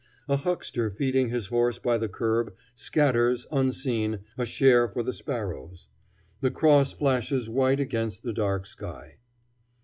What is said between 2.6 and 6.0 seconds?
scatters, unseen, a share for the sparrows.